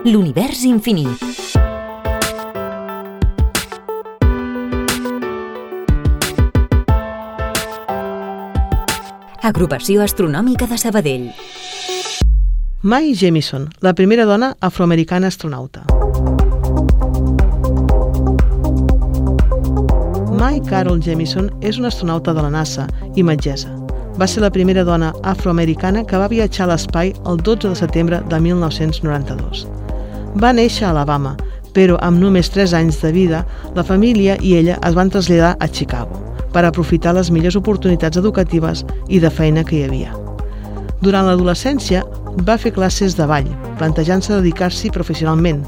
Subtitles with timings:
[0.00, 1.20] L'univers infinit.
[9.44, 11.26] Agrupació Astronòmica de Sabadell.
[12.80, 15.84] Mae Jemison, la primera dona afroamericana astronauta.
[20.40, 23.76] Mae Carol Jemison és una astronauta de la NASA i metgessa.
[24.16, 28.24] Va ser la primera dona afroamericana que va viatjar a l'espai el 12 de setembre
[28.32, 29.68] de 1992.
[30.38, 31.34] Va néixer a Alabama,
[31.74, 33.44] però amb només 3 anys de vida,
[33.74, 36.22] la família i ella es van traslladar a Chicago
[36.54, 40.14] per aprofitar les millors oportunitats educatives i de feina que hi havia.
[41.02, 42.04] Durant l'adolescència
[42.46, 43.48] va fer classes de ball,
[43.78, 45.64] plantejant-se dedicar-s'hi professionalment,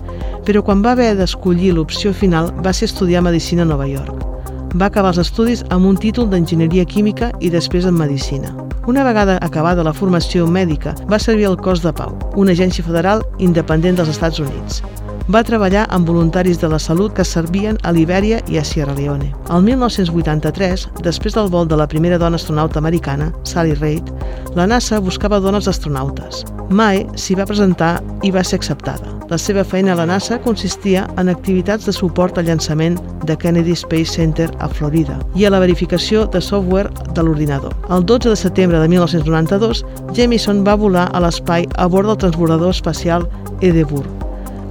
[0.46, 4.31] però quan va haver d'escollir l'opció final va ser estudiar Medicina a Nova York.
[4.72, 8.54] Va acabar els estudis amb un títol d'Enginyeria Química i després en Medicina.
[8.88, 13.22] Una vegada acabada la formació mèdica, va servir al Cos de Pau, una agència federal
[13.38, 14.82] independent dels Estats Units
[15.30, 19.30] va treballar amb voluntaris de la salut que servien a Libèria i a Sierra Leone.
[19.54, 24.10] El 1983, després del vol de la primera dona astronauta americana, Sally Reid,
[24.56, 26.44] la NASA buscava dones astronautes.
[26.70, 29.21] Mae s'hi va presentar i va ser acceptada.
[29.30, 32.98] La seva feina a la NASA consistia en activitats de suport al llançament
[33.28, 37.76] de Kennedy Space Center a Florida i a la verificació de software de l'ordinador.
[37.90, 39.84] El 12 de setembre de 1992,
[40.16, 43.28] Jamison va volar a l'espai a bord del transbordador espacial
[43.60, 44.21] Edinburgh,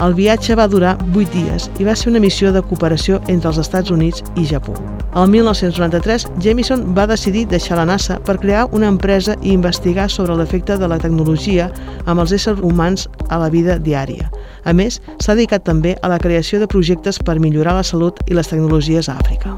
[0.02, 3.59] el viatge va durar 8 dies i va ser una missió de cooperació entre els
[3.61, 4.73] Estats Units i Japó.
[5.13, 10.38] El 1993, Jamison va decidir deixar la NASA per crear una empresa i investigar sobre
[10.39, 11.69] l'efecte de la tecnologia
[12.05, 14.31] amb els éssers humans a la vida diària.
[14.66, 18.38] A més, s'ha dedicat també a la creació de projectes per millorar la salut i
[18.38, 19.58] les tecnologies a Àfrica.